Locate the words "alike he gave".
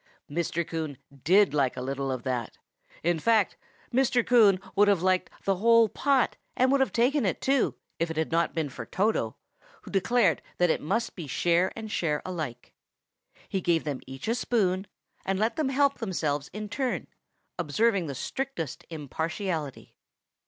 12.25-13.83